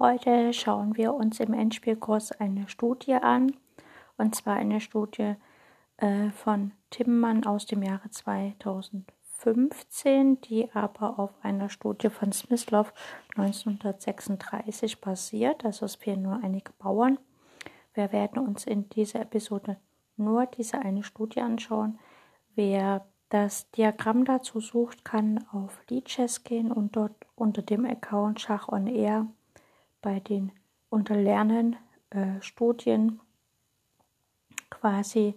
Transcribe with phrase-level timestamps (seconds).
[0.00, 3.52] Heute schauen wir uns im Endspielkurs eine Studie an,
[4.16, 5.34] und zwar eine Studie
[5.96, 12.94] äh, von Timmann aus dem Jahre 2015, die aber auf einer Studie von Smyslov
[13.36, 15.64] 1936 basiert.
[15.64, 17.18] Also es fehlen nur einige Bauern.
[17.92, 19.78] Wir werden uns in dieser Episode
[20.16, 21.98] nur diese eine Studie anschauen.
[22.54, 28.68] Wer das Diagramm dazu sucht, kann auf Lichess gehen und dort unter dem Account Schach
[28.68, 29.26] on Air
[30.00, 30.52] bei den
[30.90, 31.76] unter Lernen
[32.10, 33.20] äh, Studien
[34.70, 35.34] quasi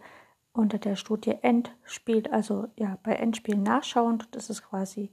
[0.54, 4.24] unter der Studie Endspiel, also ja, bei Endspiel nachschauen.
[4.32, 5.12] Das ist quasi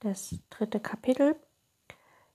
[0.00, 1.36] das dritte Kapitel.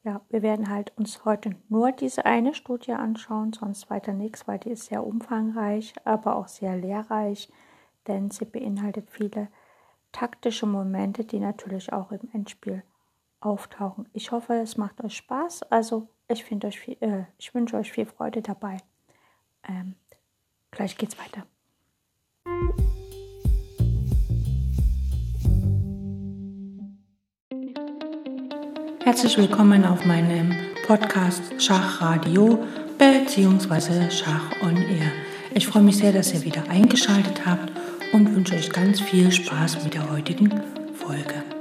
[0.03, 4.59] Ja, wir werden halt uns heute nur diese eine Studie anschauen, sonst weiter nichts, weil
[4.59, 7.49] die ist sehr umfangreich, aber auch sehr lehrreich,
[8.07, 9.47] denn sie beinhaltet viele
[10.11, 12.83] taktische Momente, die natürlich auch im Endspiel
[13.39, 14.09] auftauchen.
[14.13, 15.63] Ich hoffe, es macht euch Spaß.
[15.71, 18.77] Also ich, äh, ich wünsche euch viel Freude dabei.
[19.67, 19.95] Ähm,
[20.71, 21.45] gleich geht's weiter.
[29.03, 30.55] Herzlich willkommen auf meinem
[30.87, 32.65] Podcast Schachradio
[32.97, 34.09] bzw.
[34.09, 35.11] Schach on Air.
[35.53, 37.71] Ich freue mich sehr, dass ihr wieder eingeschaltet habt
[38.13, 40.49] und wünsche euch ganz viel Spaß mit der heutigen
[40.95, 41.52] Folge.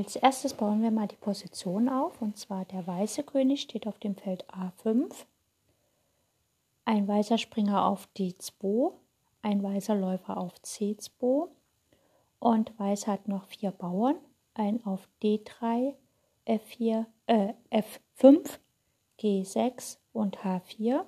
[0.00, 3.98] Als erstes bauen wir mal die Position auf und zwar der weiße König steht auf
[3.98, 5.12] dem Feld A5,
[6.86, 8.92] ein weißer Springer auf D2,
[9.42, 11.48] ein weißer Läufer auf C2
[12.38, 14.16] und weiß hat noch vier Bauern,
[14.54, 15.92] ein auf D3,
[16.46, 18.58] F4, äh, F5,
[19.18, 21.04] G6 und H4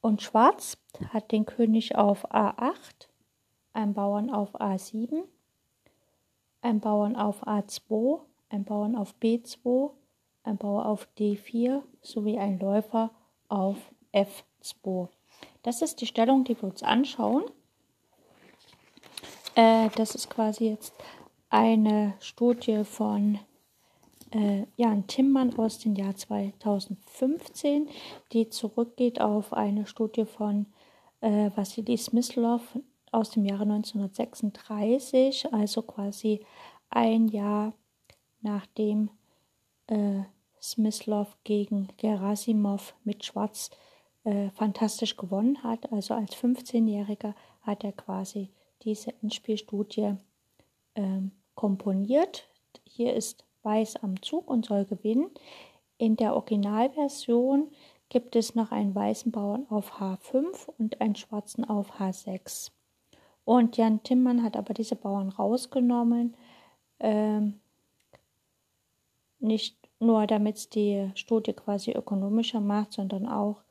[0.00, 3.08] und Schwarz hat den König auf A8,
[3.72, 5.24] ein Bauern auf A7
[6.62, 8.20] ein Bauern auf A2,
[8.50, 9.90] ein Bauern auf B2,
[10.42, 13.10] ein Bauer auf D4 sowie ein Läufer
[13.48, 13.76] auf
[14.12, 15.08] F2.
[15.62, 17.44] Das ist die Stellung, die wir uns anschauen.
[19.54, 20.94] Äh, das ist quasi jetzt
[21.50, 23.38] eine Studie von
[24.30, 27.88] äh, Jan Timmann aus dem Jahr 2015,
[28.32, 30.66] die zurückgeht auf eine Studie von
[31.20, 32.62] äh, Wassily Smyslov
[33.10, 36.44] aus dem Jahre 1936, also quasi
[36.90, 37.72] ein Jahr
[38.42, 39.10] nachdem
[39.86, 40.22] äh,
[40.60, 43.70] Smyslov gegen Gerasimov mit Schwarz
[44.24, 45.92] äh, fantastisch gewonnen hat.
[45.92, 48.50] Also als 15-Jähriger hat er quasi
[48.82, 50.14] diese Endspielstudie
[50.94, 51.20] äh,
[51.54, 52.48] komponiert.
[52.84, 55.30] Hier ist Weiß am Zug und soll gewinnen.
[55.98, 57.70] In der Originalversion
[58.08, 62.70] gibt es noch einen weißen Bauern auf H5 und einen schwarzen auf H6.
[63.50, 66.36] Und Jan Timmann hat aber diese Bauern rausgenommen,
[67.00, 67.58] ähm,
[69.40, 73.64] nicht nur damit es die Studie quasi ökonomischer macht, sondern auch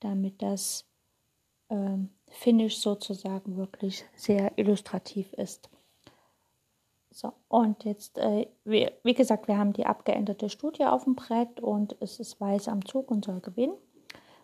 [0.00, 0.86] damit das
[1.68, 5.68] ähm, Finish sozusagen wirklich sehr illustrativ ist.
[7.10, 11.60] So, und jetzt, äh, wie, wie gesagt, wir haben die abgeänderte Studie auf dem Brett
[11.60, 13.76] und es ist weiß am Zug und soll gewinnen.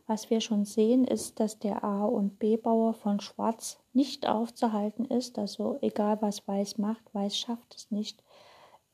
[0.07, 5.39] Was wir schon sehen, ist, dass der A- und B-Bauer von Schwarz nicht aufzuhalten ist.
[5.39, 8.23] Also egal, was Weiß macht, Weiß schafft es nicht,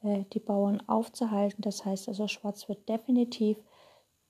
[0.03, 1.62] äh, die Bauern aufzuhalten.
[1.62, 3.59] Das heißt also, Schwarz wird definitiv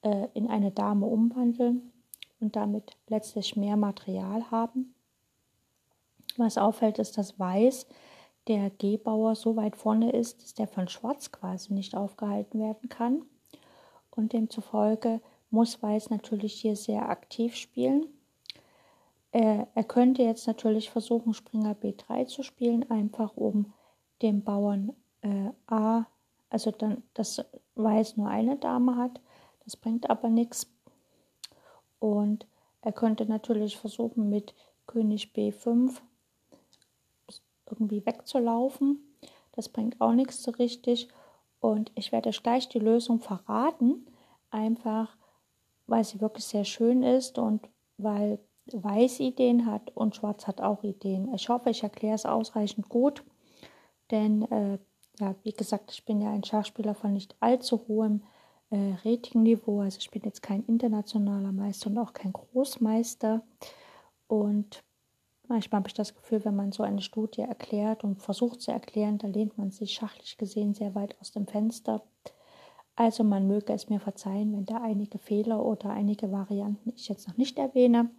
[0.03, 1.93] äh, in eine Dame umwandeln
[2.41, 4.95] und damit letztlich mehr Material haben.
[6.39, 7.87] Was auffällt, ist, dass Weiß,
[8.49, 13.23] der G-Bauer, so weit vorne ist, dass der von Schwarz quasi nicht aufgehalten werden kann.
[14.11, 18.07] Und demzufolge muss Weiß natürlich hier sehr aktiv spielen.
[19.33, 23.73] Er, er könnte jetzt natürlich versuchen, Springer B3 zu spielen, einfach um
[24.23, 26.07] dem Bauern äh, A,
[26.49, 27.45] also dann, dass
[27.77, 29.21] Weiß nur eine Dame hat.
[29.65, 30.67] Das bringt aber nichts.
[31.99, 32.47] Und
[32.83, 34.55] er könnte natürlich versuchen, mit
[34.87, 36.01] König B5
[37.67, 38.99] irgendwie wegzulaufen.
[39.53, 41.09] Das bringt auch nichts so richtig.
[41.61, 44.07] Und ich werde gleich die Lösung verraten.
[44.51, 45.17] Einfach
[45.91, 48.39] weil sie wirklich sehr schön ist und weil
[48.73, 51.35] Weiß Ideen hat und Schwarz hat auch Ideen.
[51.35, 53.25] Ich hoffe, ich erkläre es ausreichend gut,
[54.11, 54.79] denn äh,
[55.19, 58.23] ja, wie gesagt, ich bin ja ein Schachspieler von nicht allzu hohem
[58.71, 59.81] äh, Ratingniveau.
[59.81, 63.43] Also ich bin jetzt kein internationaler Meister und auch kein Großmeister.
[64.29, 64.83] Und
[65.49, 69.19] manchmal habe ich das Gefühl, wenn man so eine Studie erklärt und versucht zu erklären,
[69.19, 72.03] da lehnt man sich schachlich gesehen sehr weit aus dem Fenster.
[73.01, 77.27] Also man möge es mir verzeihen, wenn da einige Fehler oder einige Varianten ich jetzt
[77.29, 78.11] noch nicht erwähne.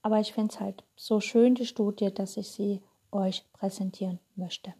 [0.00, 2.80] aber ich finde es halt so schön, die Studie, dass ich sie
[3.12, 4.72] euch präsentieren möchte.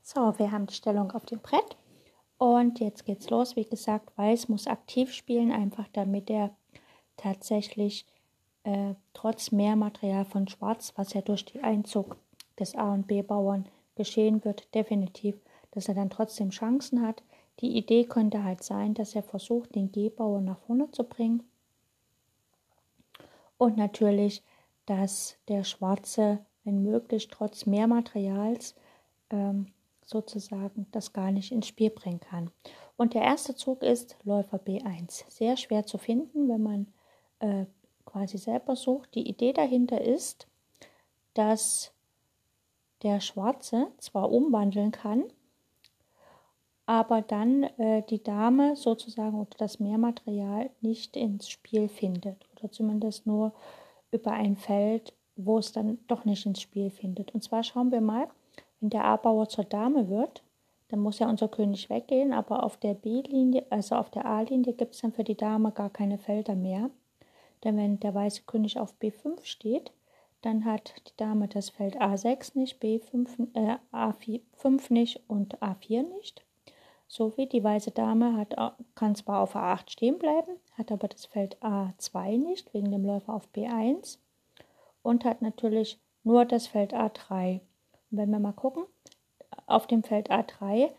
[0.00, 1.76] So, wir haben die Stellung auf dem Brett
[2.38, 3.54] und jetzt geht's los.
[3.54, 6.56] Wie gesagt, Weiß muss aktiv spielen, einfach damit er
[7.18, 8.06] tatsächlich
[8.66, 12.16] äh, trotz mehr Material von Schwarz, was ja durch den Einzug
[12.58, 15.36] des A- und B-Bauern geschehen wird, definitiv,
[15.70, 17.22] dass er dann trotzdem Chancen hat.
[17.60, 21.44] Die Idee könnte halt sein, dass er versucht, den G-Bauer nach vorne zu bringen.
[23.56, 24.42] Und natürlich,
[24.84, 28.74] dass der Schwarze, wenn möglich, trotz mehr Materials
[29.30, 29.68] ähm,
[30.04, 32.50] sozusagen das gar nicht ins Spiel bringen kann.
[32.96, 35.24] Und der erste Zug ist Läufer B1.
[35.28, 36.86] Sehr schwer zu finden, wenn man
[37.38, 37.66] äh,
[38.16, 39.14] quasi selber sucht.
[39.14, 40.46] Die Idee dahinter ist,
[41.34, 41.92] dass
[43.02, 45.24] der Schwarze zwar umwandeln kann,
[46.86, 53.26] aber dann äh, die Dame sozusagen oder das Mehrmaterial nicht ins Spiel findet oder zumindest
[53.26, 53.52] nur
[54.10, 57.34] über ein Feld, wo es dann doch nicht ins Spiel findet.
[57.34, 58.28] Und zwar schauen wir mal,
[58.80, 60.42] wenn der A-Bauer zur Dame wird,
[60.88, 64.94] dann muss ja unser König weggehen, aber auf der B-Linie, also auf der A-Linie, gibt
[64.94, 66.88] es dann für die Dame gar keine Felder mehr.
[67.64, 69.92] Denn wenn der weiße König auf B5 steht,
[70.42, 76.44] dann hat die Dame das Feld A6 nicht, B5, äh, A5 nicht und A4 nicht.
[77.08, 78.56] So wie die weiße Dame hat,
[78.94, 83.34] kann zwar auf A8 stehen bleiben, hat aber das Feld A2 nicht, wegen dem Läufer
[83.34, 84.18] auf B1
[85.02, 87.60] und hat natürlich nur das Feld A3.
[88.10, 88.84] Und wenn wir mal gucken,
[89.66, 90.90] auf dem Feld A3,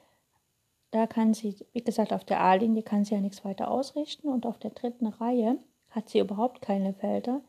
[0.91, 4.45] da kann sie, wie gesagt, auf der A-Linie kann sie ja nichts weiter ausrichten und
[4.45, 5.57] auf der dritten Reihe
[5.97, 7.41] hat sie überhaupt keine Felder,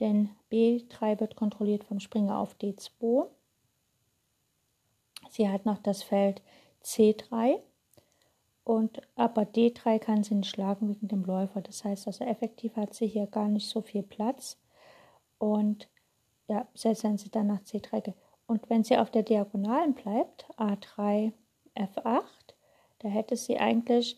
[0.00, 3.28] denn B3 wird kontrolliert vom Springer auf D2.
[5.30, 6.42] Sie hat noch das Feld
[6.82, 7.60] C3
[8.64, 11.60] und aber D3 kann sie nicht schlagen wegen dem Läufer.
[11.60, 14.58] Das heißt also effektiv hat sie hier gar nicht so viel Platz
[15.38, 15.88] und
[16.48, 18.14] ja, selbst wenn sie dann nach C3 geht.
[18.46, 21.32] Und wenn sie auf der Diagonalen bleibt, A3,
[21.76, 22.22] F8,
[22.98, 24.16] da hätte sie eigentlich,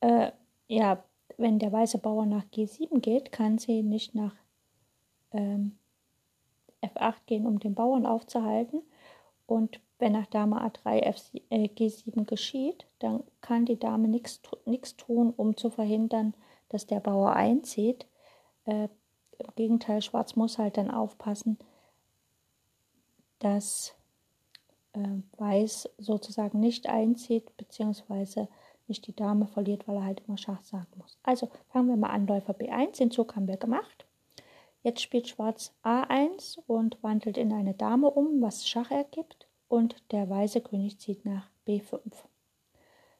[0.00, 0.32] äh,
[0.66, 1.04] ja,
[1.36, 4.34] wenn der weiße Bauer nach G7 geht, kann sie nicht nach
[5.32, 5.76] ähm,
[6.82, 8.82] F8 gehen, um den Bauern aufzuhalten.
[9.46, 15.32] Und wenn nach Dame A3 F, äh, G7 geschieht, dann kann die Dame nichts tun,
[15.36, 16.34] um zu verhindern,
[16.68, 18.06] dass der Bauer einzieht.
[18.64, 18.88] Äh,
[19.38, 21.58] Im Gegenteil, Schwarz muss halt dann aufpassen,
[23.38, 23.94] dass
[24.94, 28.48] äh, Weiß sozusagen nicht einzieht, beziehungsweise
[28.88, 31.18] nicht die Dame verliert, weil er halt immer Schach sagen muss.
[31.22, 34.06] Also fangen wir mal an, Läufer B1, den Zug haben wir gemacht.
[34.82, 39.48] Jetzt spielt Schwarz A1 und wandelt in eine Dame um, was Schach ergibt.
[39.68, 41.98] Und der weiße König zieht nach B5.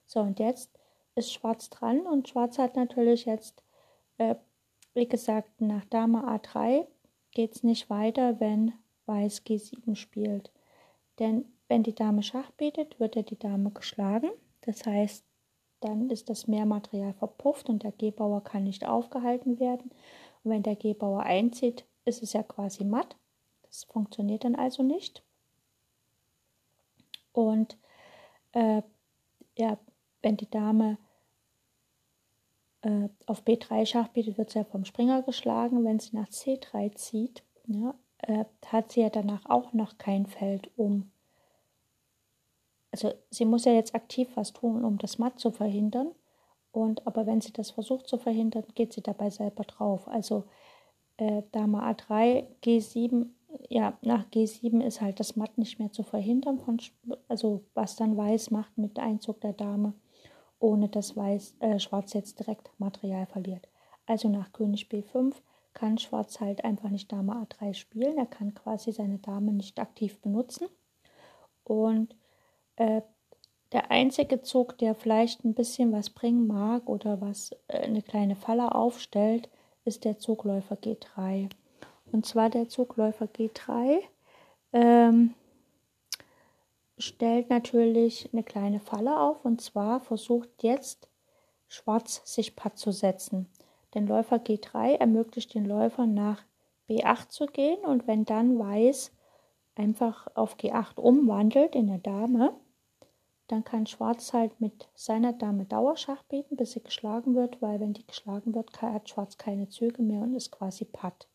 [0.06, 0.70] So, und jetzt
[1.14, 3.62] ist Schwarz dran und Schwarz hat natürlich jetzt,
[4.18, 4.34] äh,
[4.92, 6.86] wie gesagt, nach Dame A3
[7.30, 8.74] geht es nicht weiter, wenn
[9.06, 10.52] Weiß G7 spielt.
[11.18, 14.30] Denn wenn die Dame Schach bietet, wird er die Dame geschlagen.
[14.62, 15.24] Das heißt,
[15.84, 19.90] dann ist das Mehrmaterial verpufft und der G-Bauer kann nicht aufgehalten werden.
[20.42, 23.16] Und wenn der G-Bauer einzieht, ist es ja quasi matt.
[23.62, 25.22] Das funktioniert dann also nicht.
[27.32, 27.76] Und
[28.52, 28.82] äh,
[29.58, 29.78] ja,
[30.22, 30.96] wenn die Dame
[32.82, 35.84] äh, auf B3 Schach bietet, wird sie ja vom Springer geschlagen.
[35.84, 40.70] Wenn sie nach C3 zieht, ja, äh, hat sie ja danach auch noch kein Feld
[40.76, 41.10] um.
[42.94, 46.12] Also sie muss ja jetzt aktiv was tun, um das Matt zu verhindern.
[46.70, 50.06] Und aber wenn sie das versucht zu verhindern, geht sie dabei selber drauf.
[50.06, 50.44] Also
[51.16, 53.26] äh, Dame A3, G7,
[53.68, 56.80] ja, nach G7 ist halt das Matt nicht mehr zu verhindern, von,
[57.26, 59.94] also was dann Weiß macht mit Einzug der Dame,
[60.60, 63.66] ohne dass Weiß, äh, Schwarz jetzt direkt Material verliert.
[64.06, 65.34] Also nach König B5
[65.72, 68.18] kann Schwarz halt einfach nicht Dame A3 spielen.
[68.18, 70.68] Er kann quasi seine Dame nicht aktiv benutzen.
[71.64, 72.14] Und
[72.76, 73.02] äh,
[73.72, 78.36] der einzige Zug, der vielleicht ein bisschen was bringen mag oder was äh, eine kleine
[78.36, 79.48] Falle aufstellt,
[79.84, 81.50] ist der Zugläufer G3.
[82.12, 83.98] Und zwar der Zugläufer G3
[84.72, 85.34] ähm,
[86.98, 91.08] stellt natürlich eine kleine Falle auf und zwar versucht jetzt
[91.66, 93.48] Schwarz sich Patt zu setzen.
[93.94, 96.42] Denn Läufer G3 ermöglicht den Läufern nach
[96.88, 99.12] B8 zu gehen und wenn dann Weiß
[99.74, 102.54] einfach auf G8 umwandelt in eine Dame,
[103.48, 107.92] dann kann Schwarz halt mit seiner Dame Dauerschach bieten, bis sie geschlagen wird, weil wenn
[107.92, 111.28] die geschlagen wird, hat Schwarz keine Züge mehr und ist quasi Patt.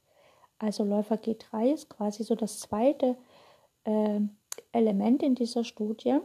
[0.58, 3.16] Also Läufer G3 ist quasi so das zweite
[3.84, 4.20] äh,
[4.72, 6.20] Element in dieser Studie,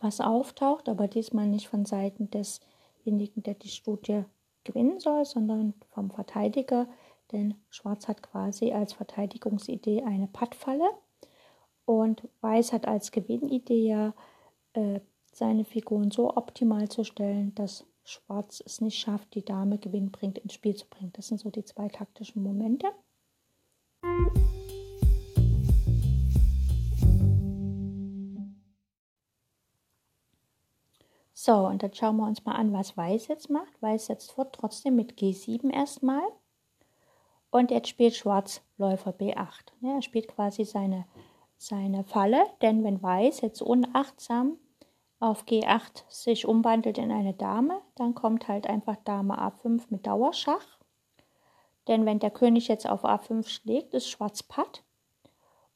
[0.00, 4.24] was auftaucht, aber diesmal nicht von Seiten desjenigen, der die Studie
[4.64, 6.88] gewinnen soll, sondern vom Verteidiger,
[7.32, 10.90] denn Schwarz hat quasi als Verteidigungsidee eine Pattfalle
[11.88, 14.12] und Weiß hat als Gewinnidee
[14.74, 15.00] äh,
[15.32, 20.52] seine Figuren so optimal zu stellen, dass Schwarz es nicht schafft, die Dame gewinnbringend ins
[20.52, 21.14] Spiel zu bringen.
[21.14, 22.88] Das sind so die zwei taktischen Momente.
[31.32, 33.80] So, und dann schauen wir uns mal an, was Weiß jetzt macht.
[33.80, 36.28] Weiß setzt fort trotzdem mit G7 erstmal.
[37.50, 39.72] Und jetzt spielt Schwarz Läufer B8.
[39.80, 41.06] Ja, er spielt quasi seine,
[41.58, 44.56] seine Falle, denn wenn Weiß jetzt unachtsam
[45.18, 50.78] auf G8 sich umwandelt in eine Dame, dann kommt halt einfach Dame A5 mit Dauerschach.
[51.88, 54.84] Denn wenn der König jetzt auf A5 schlägt, ist Schwarz Patt.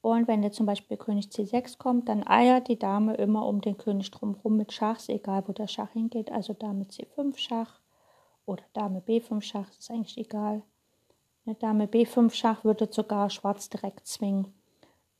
[0.00, 3.76] Und wenn jetzt zum Beispiel König C6 kommt, dann eiert die Dame immer um den
[3.76, 6.30] König drumherum mit Schachs, egal wo der Schach hingeht.
[6.30, 7.80] Also Dame C5 Schach
[8.46, 10.62] oder Dame B5 Schach, ist eigentlich egal.
[11.44, 14.54] Eine Dame B5 Schach würde sogar Schwarz direkt zwingen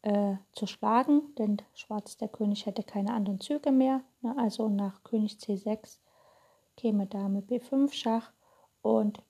[0.03, 4.03] äh, zu schlagen, denn Schwarz, der König, hätte keine anderen Züge mehr.
[4.21, 4.35] Ne?
[4.37, 5.99] Also nach König C6
[6.77, 8.33] käme Dame B5 Schach
[8.83, 9.23] und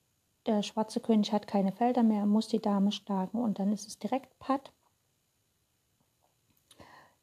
[0.45, 3.99] der schwarze König hat keine Felder mehr, muss die Dame schlagen und dann ist es
[3.99, 4.71] direkt Patt.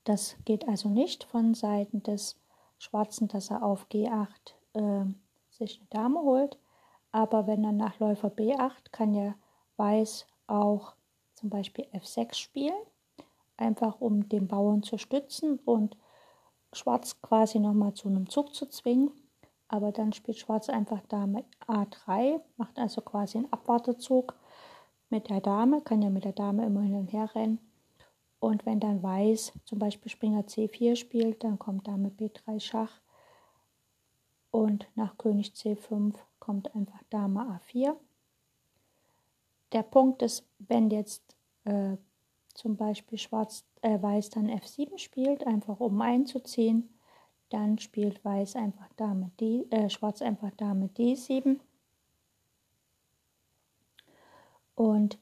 [0.04, 2.40] Das geht also nicht von Seiten des
[2.78, 4.26] Schwarzen, dass er auf G8
[4.75, 5.04] äh,
[5.50, 6.59] sich eine Dame holt.
[7.12, 9.35] Aber wenn er nach Läufer B8 kann ja
[9.76, 10.95] Weiß auch
[11.35, 12.78] zum Beispiel F6 spielen,
[13.61, 15.97] einfach um den Bauern zu stützen und
[16.73, 19.11] Schwarz quasi nochmal zu einem Zug zu zwingen.
[19.69, 24.35] Aber dann spielt Schwarz einfach Dame A3, macht also quasi einen Abwartezug
[25.11, 27.61] mit der Dame, kann ja mit der Dame immer hin und her rennen
[28.40, 33.00] und wenn dann Weiß zum Beispiel Springer C4 spielt, dann kommt Dame B3 Schach.
[34.50, 37.95] Und nach König C5 kommt einfach Dame A4.
[39.73, 41.97] Der Punkt ist, wenn jetzt äh,
[42.61, 46.90] zum Beispiel Schwarz, äh, Weiß dann F7 spielt, einfach um einzuziehen,
[47.49, 51.59] dann spielt Weiß einfach Dame D, äh, Schwarz einfach Dame D7.
[54.75, 55.19] Und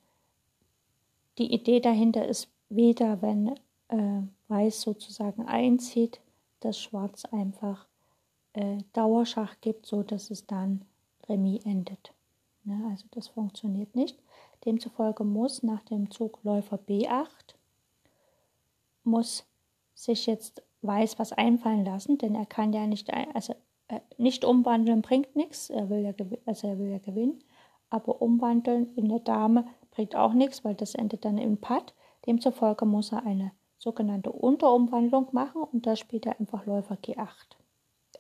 [1.39, 3.55] die Idee dahinter ist weder wenn
[3.87, 6.21] äh, Weiß sozusagen einzieht,
[6.59, 7.87] dass Schwarz einfach
[8.55, 10.85] äh, Dauerschach gibt, so dass es dann
[11.29, 12.13] Remis endet.
[12.65, 12.85] Ne?
[12.91, 14.19] Also das funktioniert nicht.
[14.69, 17.55] Demzufolge muss nach dem Zug Läufer B8
[19.03, 19.47] muss
[19.95, 23.55] sich jetzt Weiß was einfallen lassen, denn er kann ja nicht, also
[23.89, 26.13] äh, nicht umwandeln bringt nichts, er will ja,
[26.45, 27.43] also er will ja gewinnen,
[27.89, 31.95] aber umwandeln in eine Dame bringt auch nichts, weil das endet dann im Patt.
[32.27, 37.57] Demzufolge muss er eine sogenannte Unterumwandlung machen und da spielt er einfach Läufer G8.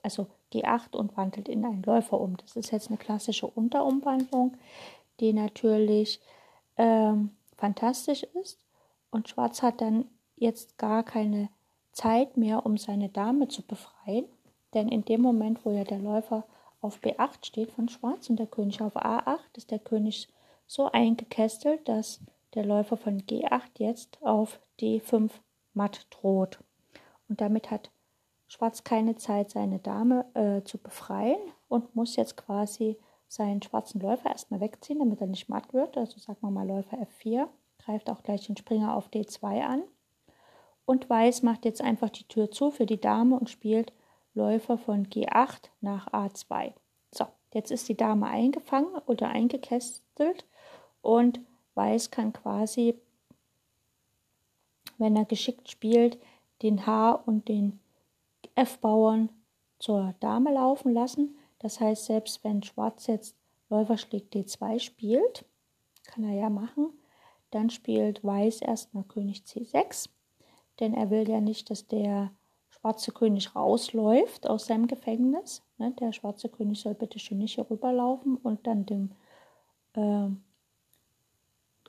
[0.02, 2.38] Also G8 und wandelt in einen Läufer um.
[2.38, 4.56] Das ist jetzt eine klassische Unterumwandlung,
[5.20, 6.20] die natürlich
[6.78, 8.64] ähm, fantastisch ist.
[9.10, 10.06] Und Schwarz hat dann
[10.36, 11.48] jetzt gar keine
[11.92, 14.26] Zeit mehr, um seine Dame zu befreien.
[14.74, 16.44] Denn in dem Moment, wo ja der Läufer
[16.80, 20.28] auf B8 steht von Schwarz und der König auf A8, ist der König
[20.66, 22.20] so eingekästelt, dass
[22.54, 25.30] der Läufer von G8 jetzt auf D5
[25.74, 26.58] matt droht.
[27.28, 27.90] Und damit hat
[28.46, 32.96] Schwarz keine Zeit, seine Dame äh, zu befreien und muss jetzt quasi
[33.28, 35.96] seinen schwarzen Läufer erstmal wegziehen, damit er nicht matt wird.
[35.96, 37.46] Also sagen wir mal Läufer F4,
[37.78, 39.82] greift auch gleich den Springer auf D2 an.
[40.86, 43.92] Und Weiß macht jetzt einfach die Tür zu für die Dame und spielt
[44.34, 46.72] Läufer von G8 nach A2.
[47.12, 50.46] So, jetzt ist die Dame eingefangen oder eingekästelt
[51.02, 51.40] und
[51.74, 52.98] Weiß kann quasi,
[54.96, 56.18] wenn er geschickt spielt,
[56.62, 57.78] den H und den
[58.56, 59.28] F-Bauern
[59.78, 61.37] zur Dame laufen lassen.
[61.58, 63.36] Das heißt, selbst wenn Schwarz jetzt
[63.68, 65.44] Läufer schlägt D2 spielt,
[66.06, 66.92] kann er ja machen,
[67.50, 70.08] dann spielt Weiß erstmal König C6,
[70.80, 72.30] denn er will ja nicht, dass der
[72.68, 75.62] schwarze König rausläuft aus seinem Gefängnis.
[75.78, 75.92] Ne?
[76.00, 79.10] Der schwarze König soll bitte schön nicht hier rüberlaufen und dann dem
[79.94, 80.28] äh,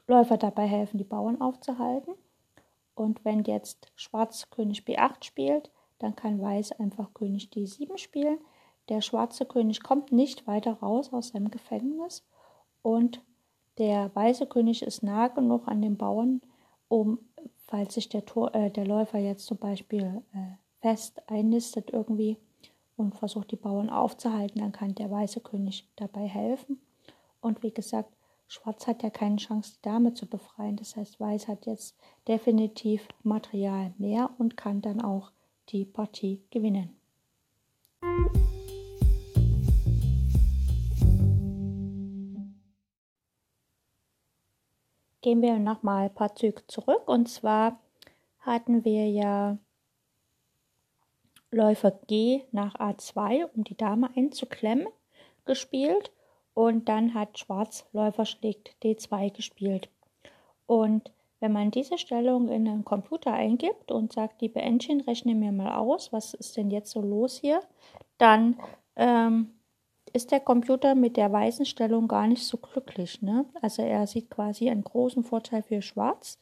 [0.08, 2.16] Läufer dabei helfen, die Bauern aufzuhalten.
[2.96, 8.40] Und wenn jetzt Schwarz König B8 spielt, dann kann Weiß einfach König D7 spielen.
[8.90, 12.26] Der schwarze König kommt nicht weiter raus aus seinem Gefängnis
[12.82, 13.22] und
[13.78, 16.42] der weiße König ist nah genug an den Bauern,
[16.90, 17.20] um,
[17.66, 22.38] falls sich der, Tor, äh, der Läufer jetzt zum Beispiel äh, fest einnistet irgendwie
[22.98, 26.82] und versucht, die Bauern aufzuhalten, dann kann der weiße König dabei helfen.
[27.40, 28.14] Und wie gesagt,
[28.48, 30.76] Schwarz hat ja keine Chance, die Dame zu befreien.
[30.76, 31.96] Das heißt, Weiß hat jetzt
[32.28, 35.32] definitiv Material mehr und kann dann auch
[35.70, 37.00] die Partie gewinnen.
[45.22, 47.08] Gehen wir nochmal ein paar Züge zurück.
[47.08, 47.80] Und zwar
[48.40, 49.58] hatten wir ja
[51.52, 54.88] Läufer G nach A2, um die Dame einzuklemmen,
[55.46, 56.12] gespielt.
[56.54, 59.90] Und dann hat Schwarz Läufer schlägt D2 gespielt.
[60.66, 65.52] Und wenn man diese Stellung in den Computer eingibt und sagt, liebe Engine, rechne mir
[65.52, 67.62] mal aus, was ist denn jetzt so los hier,
[68.18, 68.60] dann
[68.96, 69.59] ähm,
[70.14, 73.22] ist der Computer mit der weißen Stellung gar nicht so glücklich.
[73.22, 73.46] Ne?
[73.62, 76.40] Also er sieht quasi einen großen Vorteil für Schwarz.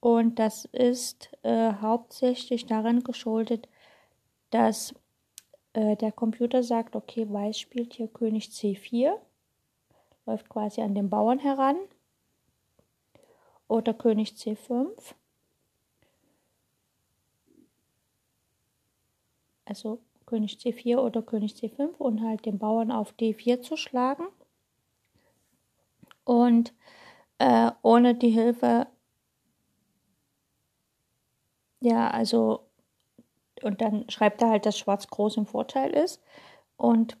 [0.00, 3.68] Und das ist äh, hauptsächlich daran geschuldet,
[4.50, 4.94] dass
[5.74, 9.12] äh, der Computer sagt, okay, Weiß spielt hier König C4,
[10.26, 11.76] läuft quasi an den Bauern heran.
[13.68, 15.14] Oder König C5.
[19.64, 20.00] Also
[20.32, 24.28] König C4 oder König C5 und halt den Bauern auf D4 zu schlagen.
[26.24, 26.72] Und
[27.36, 28.86] äh, ohne die Hilfe,
[31.80, 32.66] ja, also,
[33.62, 36.22] und dann schreibt er halt, dass Schwarz groß im Vorteil ist.
[36.78, 37.18] Und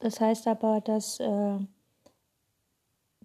[0.00, 1.58] das heißt aber, dass äh,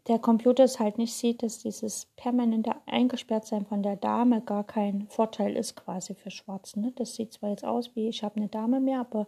[0.08, 5.08] der Computer es halt nicht sieht, dass dieses permanente Eingesperrtsein von der Dame gar kein
[5.10, 6.78] Vorteil ist quasi für Schwarz.
[6.78, 6.94] Ne?
[6.96, 9.28] Das sieht zwar jetzt aus wie, ich habe eine Dame mehr, aber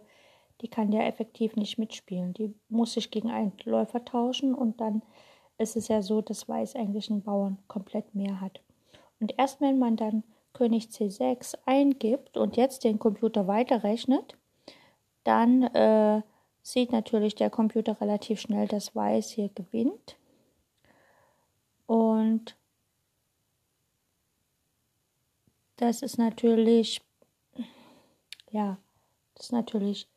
[0.62, 2.32] die kann ja effektiv nicht mitspielen.
[2.32, 5.02] Die muss sich gegen einen Läufer tauschen und dann
[5.58, 8.60] ist es ja so, dass Weiß eigentlich einen Bauern komplett mehr hat.
[9.20, 10.22] Und erst wenn man dann
[10.54, 14.36] König C6 eingibt und jetzt den Computer weiterrechnet,
[15.24, 16.22] dann äh,
[16.62, 20.16] sieht natürlich der Computer relativ schnell, dass Weiß hier gewinnt
[22.20, 22.56] und
[25.76, 27.00] das ist natürlich,
[28.50, 28.78] ja,
[29.34, 30.08] das ist natürlich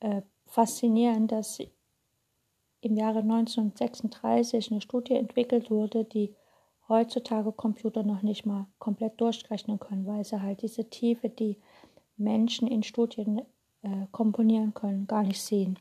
[0.00, 1.60] äh, faszinierend, dass
[2.80, 6.34] im Jahre 1936 eine Studie entwickelt wurde, die
[6.88, 11.56] heutzutage Computer noch nicht mal komplett durchrechnen können, weil sie halt diese Tiefe, die
[12.16, 13.42] Menschen in Studien
[13.82, 15.78] äh, komponieren können, gar nicht sehen.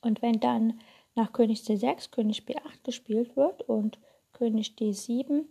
[0.00, 0.80] Und wenn dann
[1.14, 3.98] nach König C6 König B8 gespielt wird und
[4.32, 5.44] König D7,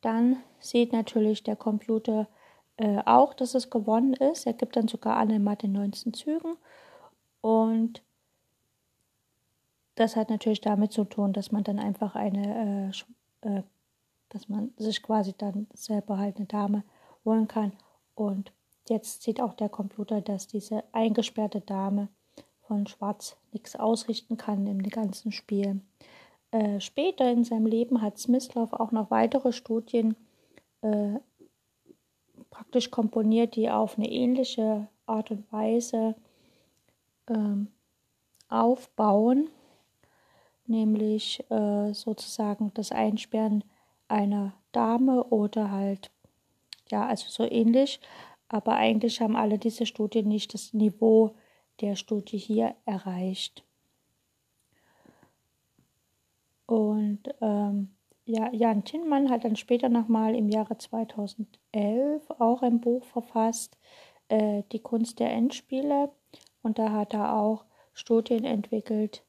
[0.00, 2.28] dann sieht natürlich der Computer
[2.76, 4.46] äh, auch, dass es gewonnen ist.
[4.46, 6.56] Er gibt dann sogar an in den 19 Zügen
[7.40, 8.02] und
[9.94, 12.92] das hat natürlich damit zu tun, dass man dann einfach eine,
[13.42, 13.62] äh, äh,
[14.30, 16.84] dass man sich quasi dann selber halt eine Dame
[17.24, 17.72] holen kann.
[18.14, 18.52] Und
[18.88, 22.08] jetzt sieht auch der Computer, dass diese eingesperrte Dame
[22.66, 25.80] von Schwarz nichts ausrichten kann im ganzen Spiel.
[26.50, 30.16] Äh, später in seinem Leben hat Smyslov auch noch weitere Studien
[30.82, 31.18] äh,
[32.50, 36.14] praktisch komponiert, die auf eine ähnliche Art und Weise
[37.28, 37.68] ähm,
[38.48, 39.48] aufbauen,
[40.66, 43.64] nämlich äh, sozusagen das Einsperren
[44.08, 46.10] einer Dame oder halt,
[46.90, 48.00] ja, also so ähnlich,
[48.48, 51.34] aber eigentlich haben alle diese Studien nicht das Niveau
[51.82, 53.64] der Studie hier erreicht.
[56.66, 57.90] Und ähm,
[58.24, 63.76] ja, Jan Tinmann hat dann später nochmal im Jahre 2011 auch ein Buch verfasst,
[64.28, 66.10] äh, Die Kunst der Endspiele.
[66.62, 69.24] Und da hat er auch Studien entwickelt,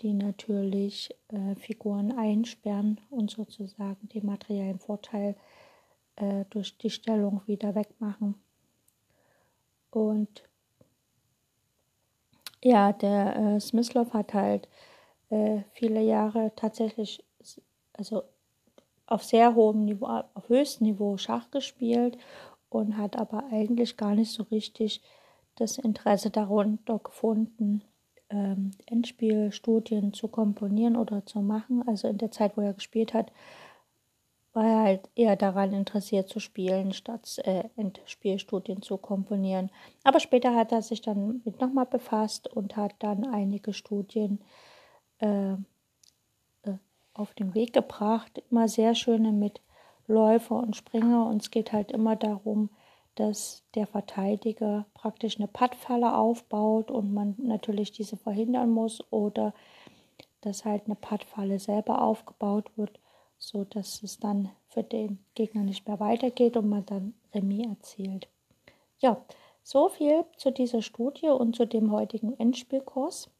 [0.00, 5.36] die natürlich äh, Figuren einsperren und sozusagen den materiellen Vorteil
[6.16, 8.36] äh, durch die Stellung wieder wegmachen.
[9.90, 10.44] Und
[12.66, 14.68] ja, der äh, Smyslov hat halt
[15.30, 17.24] äh, viele Jahre tatsächlich,
[17.92, 18.24] also
[19.06, 22.18] auf sehr hohem Niveau, auf höchstem Niveau Schach gespielt
[22.68, 25.00] und hat aber eigentlich gar nicht so richtig
[25.54, 27.82] das Interesse darunter gefunden,
[28.30, 31.86] ähm, Endspielstudien zu komponieren oder zu machen.
[31.86, 33.30] Also in der Zeit, wo er gespielt hat,
[34.56, 39.70] war er halt eher daran interessiert zu spielen, statt äh, Endspielstudien zu komponieren.
[40.02, 44.40] Aber später hat er sich dann mit nochmal befasst und hat dann einige Studien
[45.18, 46.78] äh, äh,
[47.12, 48.42] auf den Weg gebracht.
[48.50, 49.60] Immer sehr schöne mit
[50.06, 51.26] Läufer und Springer.
[51.26, 52.70] Und es geht halt immer darum,
[53.14, 59.52] dass der Verteidiger praktisch eine Pattfalle aufbaut und man natürlich diese verhindern muss oder
[60.40, 62.98] dass halt eine Pattfalle selber aufgebaut wird
[63.38, 68.28] so dass es dann für den Gegner nicht mehr weitergeht und man dann Remis erzielt.
[68.98, 69.24] Ja,
[69.62, 73.30] so viel zu dieser Studie und zu dem heutigen Endspielkurs.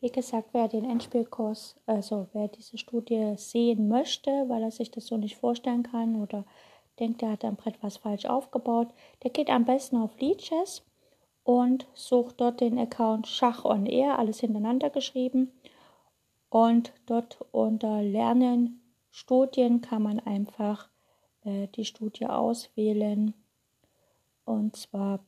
[0.00, 5.06] Wie gesagt, wer den Endspielkurs, also wer diese Studie sehen möchte, weil er sich das
[5.06, 6.44] so nicht vorstellen kann oder
[6.98, 8.88] denkt, er hat am Brett was falsch aufgebaut,
[9.22, 10.82] der geht am besten auf Leadchess
[11.44, 15.52] und sucht dort den Account Schach on Air, alles hintereinander geschrieben.
[16.48, 18.80] Und dort unter Lernen
[19.10, 20.88] Studien kann man einfach
[21.44, 23.34] äh, die Studie auswählen.
[24.44, 25.20] Und zwar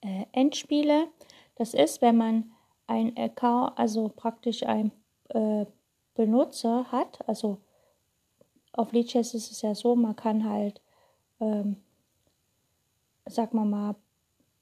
[0.00, 1.08] äh, Endspiele.
[1.56, 2.52] Das ist, wenn man
[2.86, 4.90] ein Account, also praktisch ein
[5.28, 5.66] äh,
[6.14, 7.58] Benutzer hat, also
[8.72, 10.80] auf Leadchess ist es ja so, man kann halt,
[11.40, 11.76] ähm,
[13.26, 13.94] sag mal mal,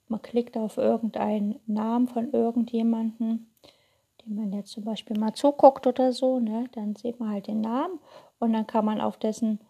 [0.08, 3.52] man klickt auf irgendeinen Namen von irgendjemanden,
[4.24, 7.60] dem man jetzt zum Beispiel mal zuguckt oder so, ne, dann sieht man halt den
[7.60, 7.98] Namen
[8.38, 9.60] und dann kann man auf dessen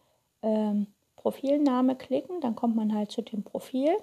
[0.42, 3.96] ähm, Profilname klicken, dann kommt man halt zu dem Profil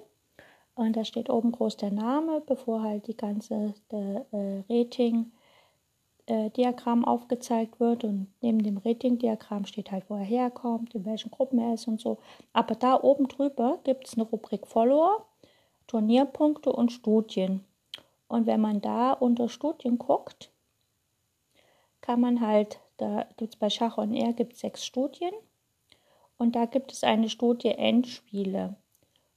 [0.74, 5.30] und da steht oben groß der Name, bevor halt die ganze der, äh, Rating
[6.26, 11.30] äh, Diagramm aufgezeigt wird und neben dem Rating-Diagramm steht halt, wo er herkommt, in welchen
[11.30, 12.18] Gruppen er ist und so.
[12.52, 15.26] Aber da oben drüber gibt es eine Rubrik Follower,
[15.90, 17.64] Turnierpunkte und Studien.
[18.28, 20.52] Und wenn man da unter Studien guckt,
[22.00, 25.32] kann man halt, da gibt es bei Schach und R gibt sechs Studien
[26.38, 28.76] und da gibt es eine Studie Endspiele.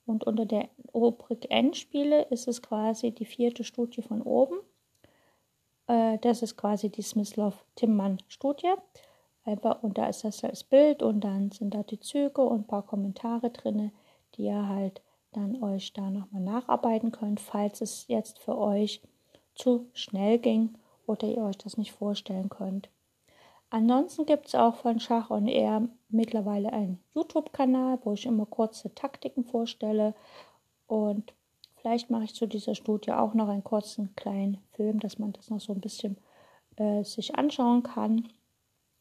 [0.05, 4.59] Und unter der Rubrik Endspiele ist es quasi die vierte Studie von oben.
[5.87, 8.75] Äh, das ist quasi die Smyslov-Timmann-Studie.
[9.45, 13.49] Und da ist das Bild und dann sind da die Züge und ein paar Kommentare
[13.49, 13.91] drin,
[14.35, 15.01] die ihr halt
[15.33, 19.01] dann euch da nochmal nacharbeiten könnt, falls es jetzt für euch
[19.55, 22.89] zu schnell ging oder ihr euch das nicht vorstellen könnt.
[23.69, 28.93] Ansonsten gibt es auch von Schach und Air mittlerweile einen YouTube-Kanal, wo ich immer kurze
[28.93, 30.13] Taktiken vorstelle
[30.87, 31.33] und
[31.83, 35.49] Vielleicht mache ich zu dieser Studie auch noch einen kurzen kleinen Film, dass man das
[35.49, 36.15] noch so ein bisschen
[36.77, 38.29] äh, sich anschauen kann.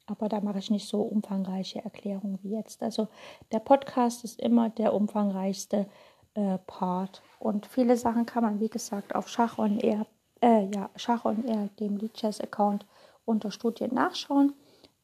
[0.07, 2.83] Aber da mache ich nicht so umfangreiche Erklärungen wie jetzt.
[2.83, 3.07] Also
[3.53, 5.87] der Podcast ist immer der umfangreichste
[6.35, 7.23] äh, Part.
[7.39, 10.07] Und viele Sachen kann man, wie gesagt, auf Schach und Air,
[10.41, 12.87] äh, ja, Schach und Air, dem Leadchess-Account
[13.25, 14.55] unter Studien nachschauen.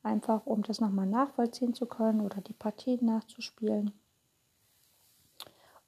[0.03, 3.93] Einfach um das nochmal nachvollziehen zu können oder die Partien nachzuspielen.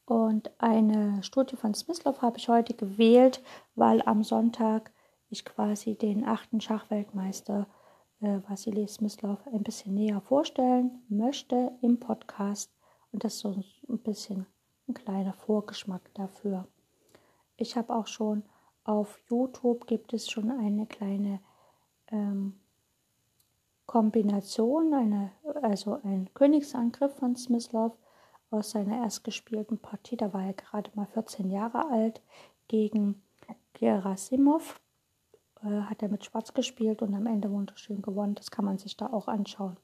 [0.04, 3.42] Und eine Studie von Smyslov habe ich heute gewählt,
[3.76, 4.90] weil am Sonntag
[5.28, 7.68] ich quasi den achten Schachweltmeister
[8.20, 12.72] äh, Vasily Smyslov ein bisschen näher vorstellen möchte im Podcast.
[13.12, 14.46] Und das so ein bisschen
[14.90, 16.66] ein kleiner Vorgeschmack dafür.
[17.56, 18.42] Ich habe auch schon
[18.84, 21.40] auf YouTube gibt es schon eine kleine
[22.08, 22.58] ähm,
[23.86, 27.96] Kombination, eine, also ein Königsangriff von Smyslov
[28.50, 32.20] aus seiner erst gespielten Partie, da war er gerade mal 14 Jahre alt,
[32.66, 33.22] gegen
[33.74, 34.80] Gerasimov.
[35.62, 38.34] Äh, hat er mit Schwarz gespielt und am Ende wunderschön gewonnen.
[38.34, 39.76] Das kann man sich da auch anschauen.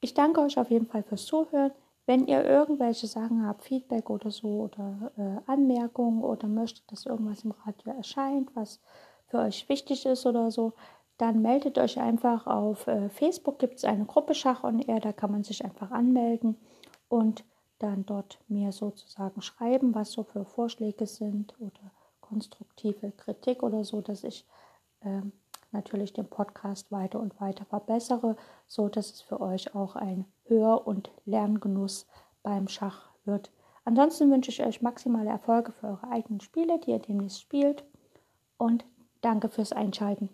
[0.00, 1.72] Ich danke euch auf jeden Fall fürs Zuhören.
[2.06, 7.44] Wenn ihr irgendwelche Sachen habt, Feedback oder so oder äh, Anmerkungen oder möchtet, dass irgendwas
[7.44, 8.80] im Radio erscheint, was
[9.26, 10.72] für euch wichtig ist oder so,
[11.18, 13.58] dann meldet euch einfach auf äh, Facebook.
[13.58, 16.56] Gibt es eine Gruppe Schach und Air, da kann man sich einfach anmelden
[17.08, 17.44] und
[17.78, 24.00] dann dort mir sozusagen schreiben, was so für Vorschläge sind oder konstruktive Kritik oder so,
[24.00, 24.46] dass ich
[25.02, 25.32] ähm,
[25.72, 30.86] natürlich den Podcast weiter und weiter verbessere, so dass es für euch auch ein Hör-
[30.86, 32.06] und Lerngenuss
[32.42, 33.50] beim Schach wird.
[33.84, 37.84] Ansonsten wünsche ich euch maximale Erfolge für eure eigenen Spiele, die ihr demnächst spielt
[38.56, 38.84] und
[39.20, 40.28] danke fürs Einschalten.